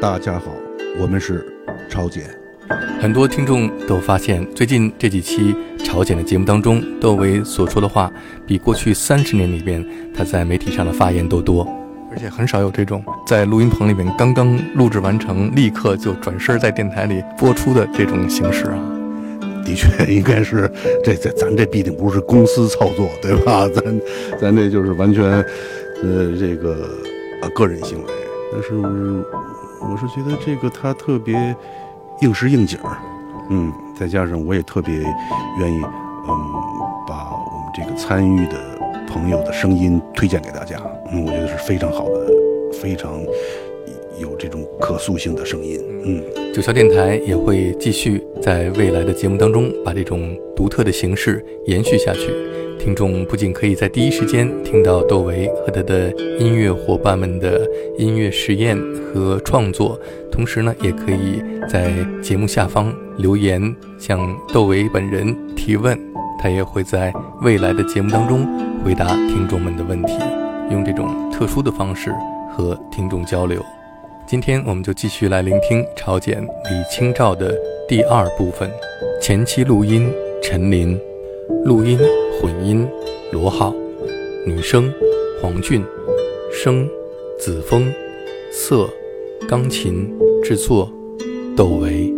[0.00, 0.54] 大家好，
[0.96, 1.44] 我们是
[1.88, 2.22] 朝鲜。
[3.00, 5.52] 很多听众都发现，最近这几期
[5.84, 8.08] 朝鲜的节目当中，窦唯所说的话
[8.46, 9.84] 比过去三十年里边
[10.14, 11.66] 他在媒体上的发言都多，
[12.12, 18.78] 而且很少有这种在录音棚里面刚刚录制完成，立刻就转身在电台里播出的这种形式啊。
[19.64, 20.70] 的确，应该是
[21.02, 23.68] 这这咱这毕竟不是公司操作，对吧？
[23.74, 24.00] 咱
[24.40, 26.88] 咱这就是完全呃这个
[27.42, 28.04] 啊个人行为。
[28.52, 28.68] 但是
[29.80, 31.54] 我是觉得这个他特别。
[32.20, 32.98] 应时应景儿，
[33.48, 35.80] 嗯，再加上我也特别愿意，
[36.26, 36.30] 嗯，
[37.06, 38.58] 把我们这个参与的
[39.06, 40.82] 朋友的声音推荐给大家，
[41.12, 42.26] 嗯，我觉得是非常好的，
[42.72, 43.22] 非常
[44.20, 52.57] 有这种可塑性的声音，嗯，九霄电台也会继续在未来的节目当中把这种独特的形式延续下去。
[52.78, 57.68] 听众不仅可以在第一时间听到窦唯和他的音乐伙伴们的
[57.98, 58.78] 音乐实验
[59.12, 59.98] 和创作，
[60.30, 61.92] 同时呢，也可以在
[62.22, 63.60] 节目下方留言
[63.98, 64.18] 向
[64.52, 65.98] 窦唯本人提问，
[66.40, 67.12] 他也会在
[67.42, 68.46] 未来的节目当中
[68.84, 70.14] 回答听众们的问题，
[70.70, 72.14] 用这种特殊的方式
[72.56, 73.60] 和听众交流。
[74.26, 77.54] 今天我们就继续来聆听朝鲜李清照的
[77.88, 78.70] 第二部分，
[79.20, 80.08] 前期录音
[80.42, 80.98] 陈琳，
[81.64, 81.98] 录音。
[82.40, 82.88] 混音
[83.32, 83.74] 罗浩，
[84.46, 84.92] 女声
[85.42, 85.82] 黄俊，
[86.52, 86.88] 声
[87.36, 87.82] 子枫，
[88.52, 88.88] 色
[89.48, 90.08] 钢琴
[90.44, 90.88] 制作
[91.56, 92.14] 窦唯。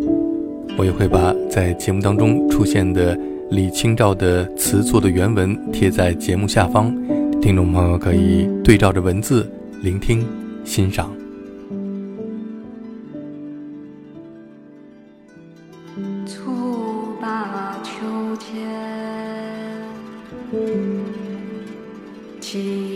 [0.76, 3.18] 我也会把在节目当中出现的
[3.50, 6.94] 李清照的词作的原文贴在节目下方，
[7.40, 9.50] 听众朋友可以对照着文字
[9.82, 10.22] 聆听
[10.64, 11.19] 欣赏。
[22.50, 22.89] ti.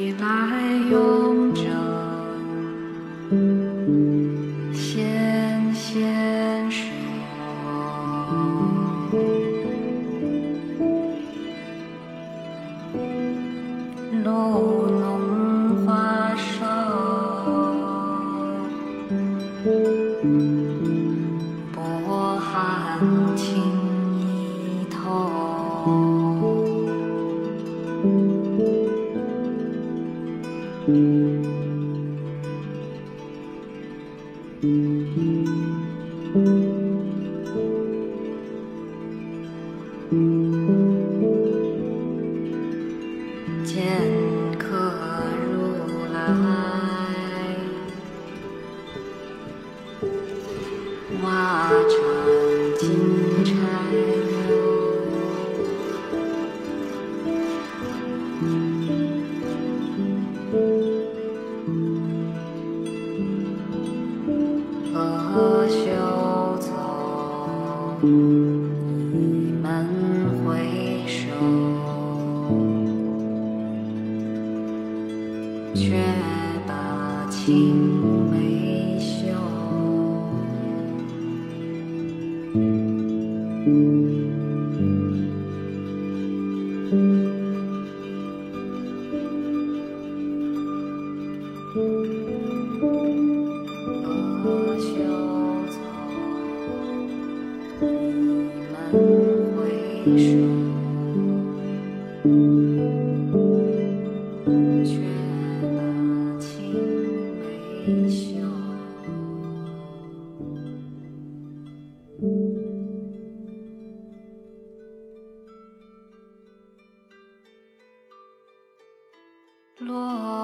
[119.81, 120.44] 落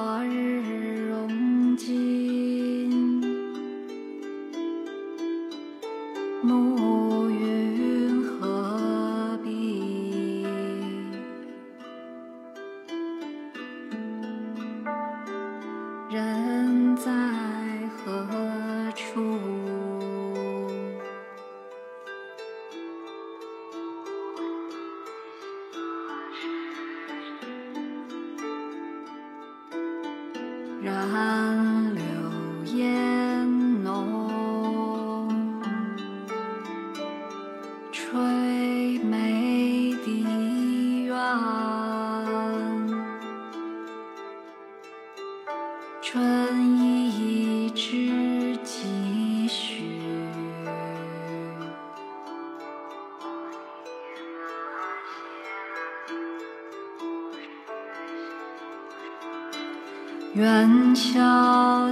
[60.34, 61.20] 元宵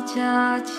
[0.06, 0.72] 佳节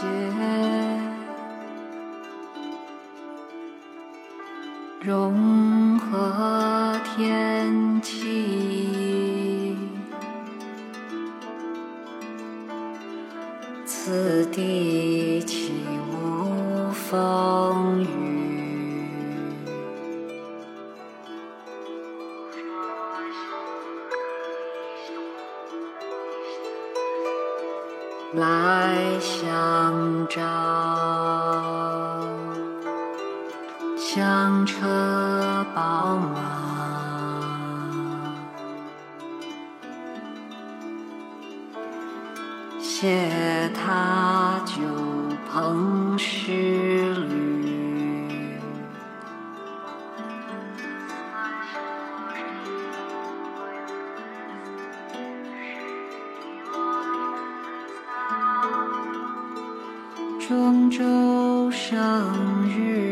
[60.90, 63.09] 舟上日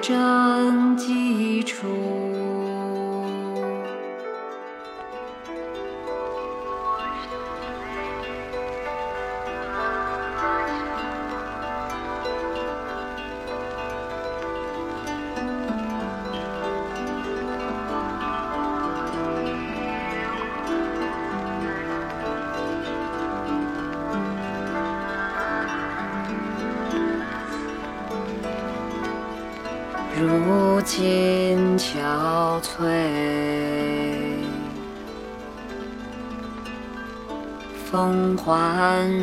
[0.00, 1.19] 正记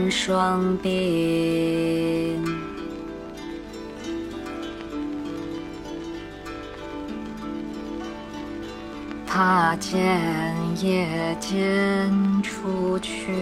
[0.09, 2.38] 双鬓
[9.25, 10.21] 怕见
[10.81, 12.12] 夜间
[12.42, 13.33] 出去。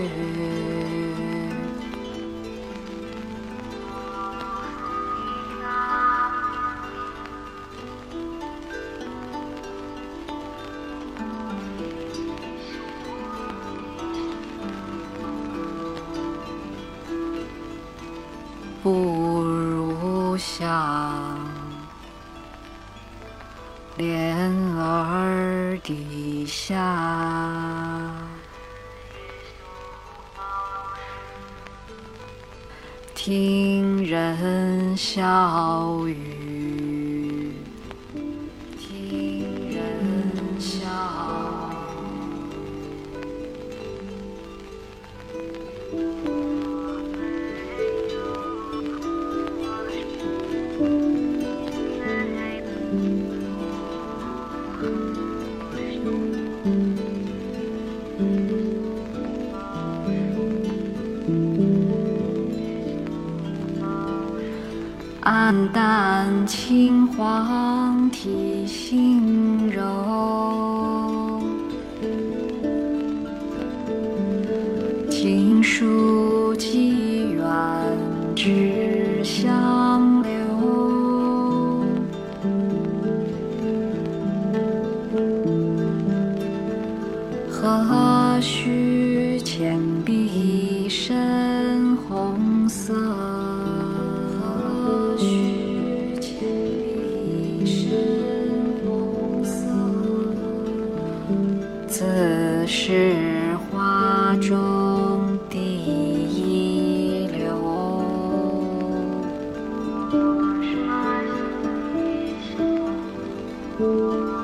[65.21, 69.34] 暗淡青黄，提心。
[113.77, 114.34] you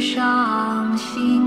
[0.00, 1.37] 伤心。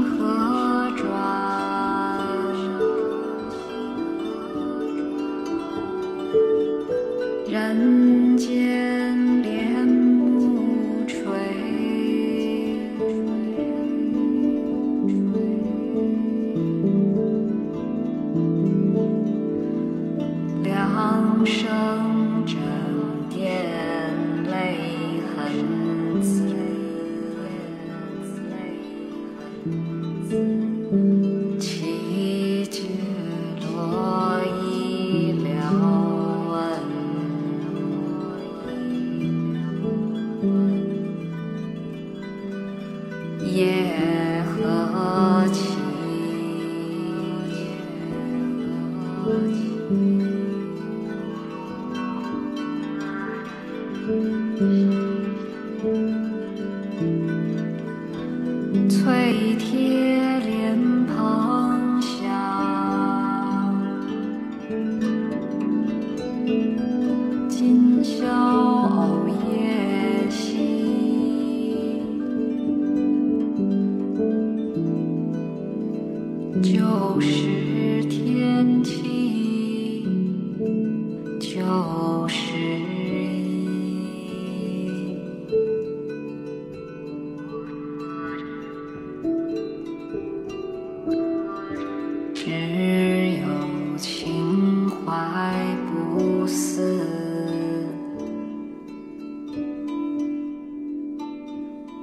[43.72, 44.31] Yeah.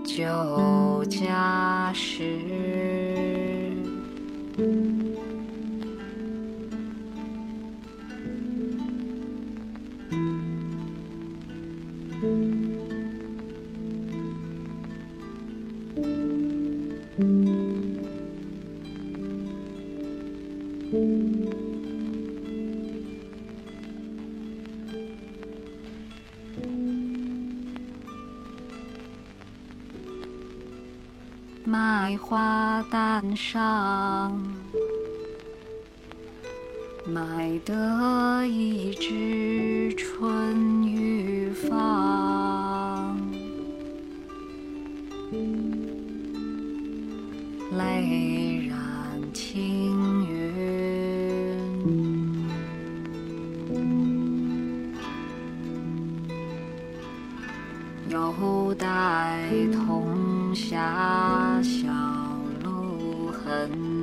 [0.08, 2.24] 旧家时。
[58.10, 61.88] 又待同狭小
[62.64, 63.98] 路痕。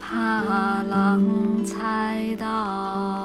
[0.00, 0.42] 怕
[0.84, 3.15] 郎猜到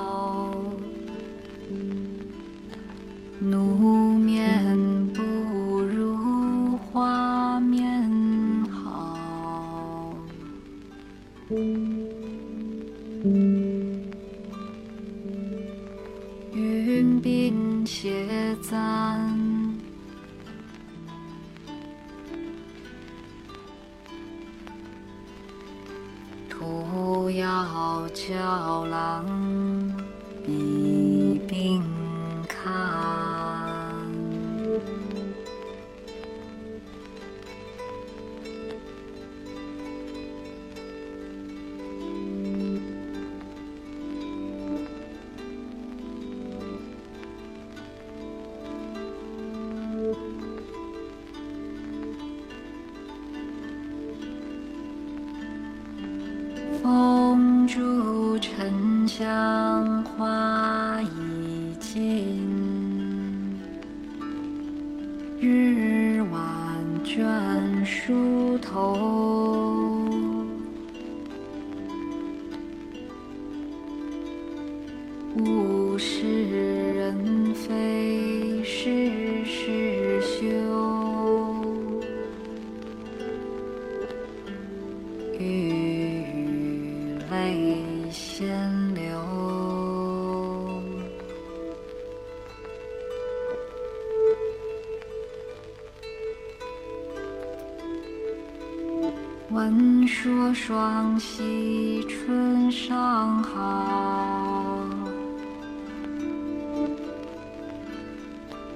[99.51, 104.87] 闻说双溪春尚好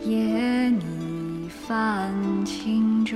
[0.03, 2.13] 也拟泛
[2.45, 3.15] 轻舟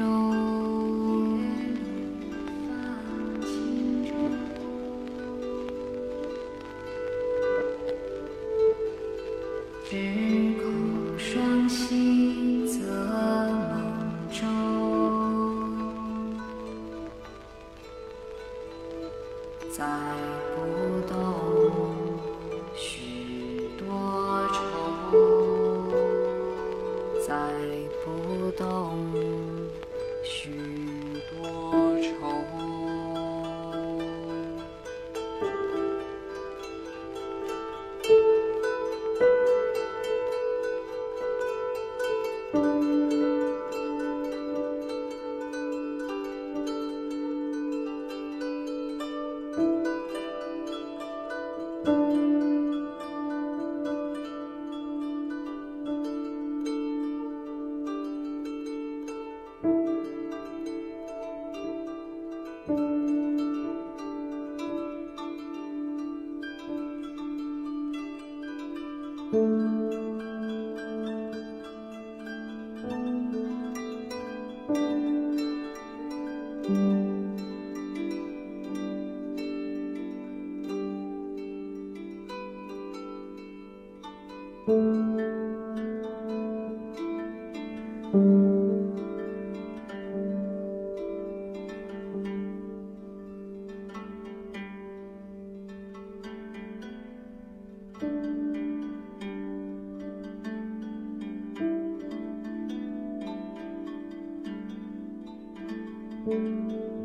[106.30, 106.99] Música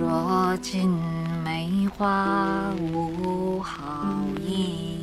[0.00, 0.88] 若尽
[1.44, 4.99] 梅花无好意。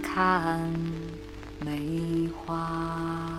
[0.00, 0.72] 看
[1.64, 3.37] 梅花。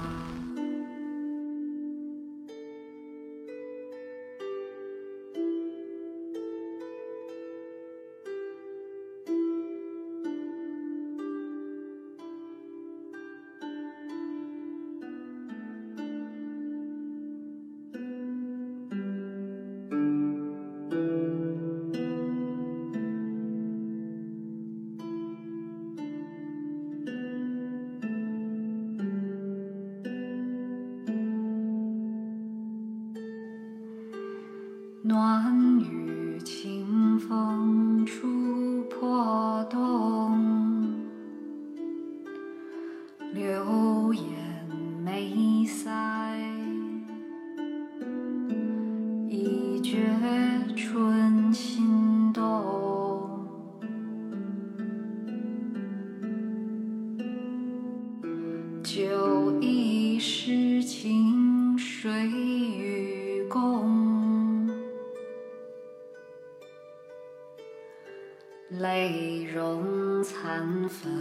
[58.91, 64.67] 酒溢诗情，谁与共？
[68.69, 71.11] 泪融残粉，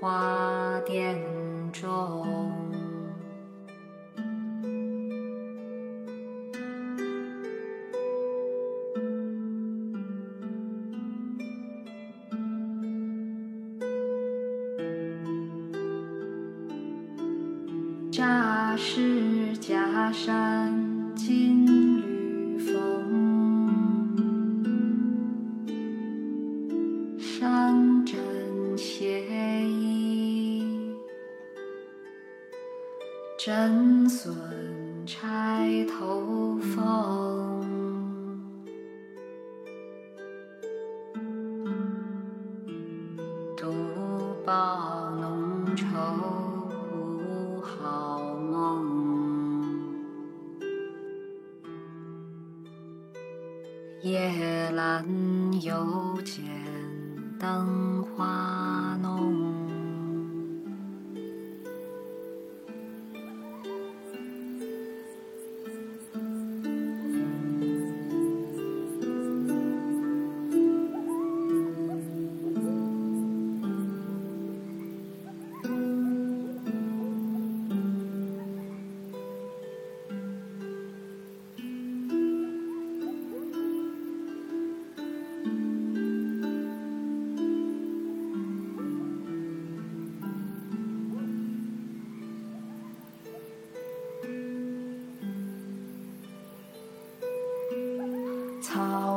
[0.00, 1.16] 花钿
[1.72, 2.37] 重。
[44.48, 45.84] 报浓愁，
[46.96, 49.92] 无好梦，
[54.00, 55.04] 夜阑
[55.60, 56.46] 犹剪
[57.38, 57.97] 灯。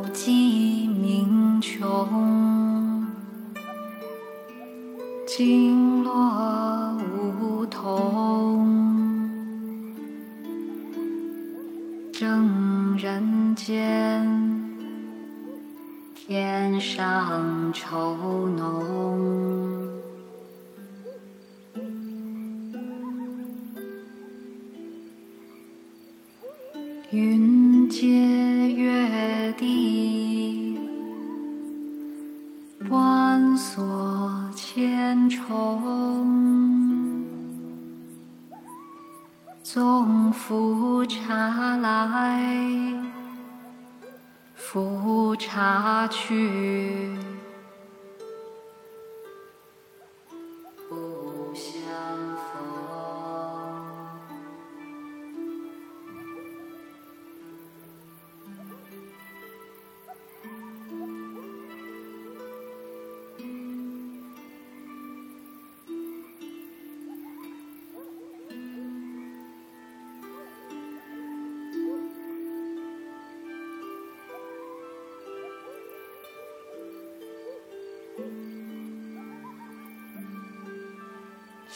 [0.09, 3.07] 鸡名穷，
[5.27, 6.97] 经络
[7.39, 8.20] 梧桐。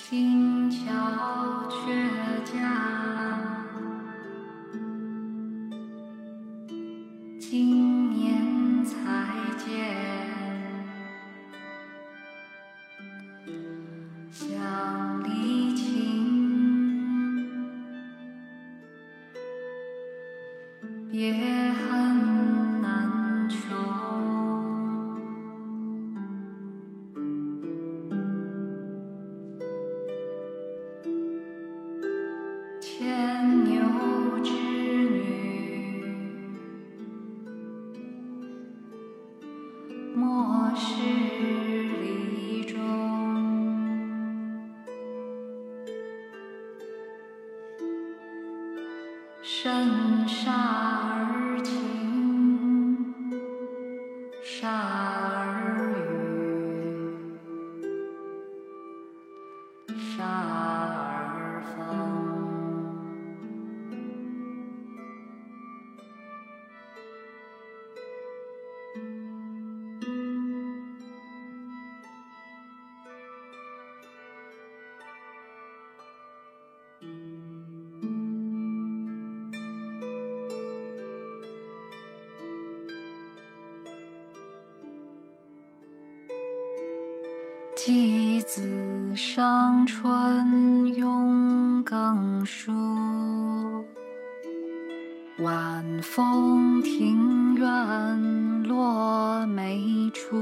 [0.08, 0.86] 心桥
[1.68, 2.95] 却架。
[40.78, 41.25] 是
[89.98, 90.12] 春
[90.94, 92.70] 慵更疏，
[95.40, 100.36] 晚风庭院落梅初，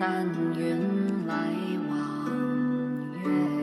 [0.00, 0.26] 但
[0.58, 1.52] 云来
[1.90, 1.94] 往
[3.22, 3.55] 月。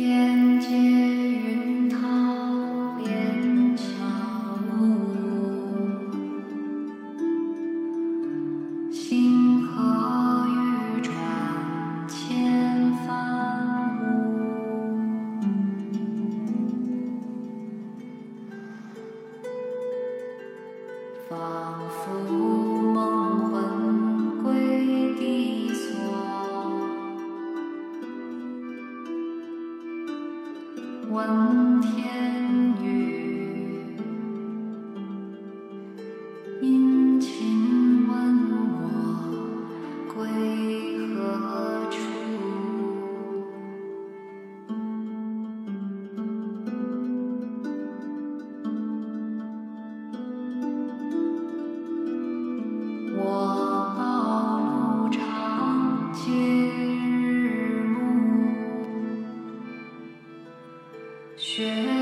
[0.00, 0.99] 天阶
[61.50, 61.99] 雪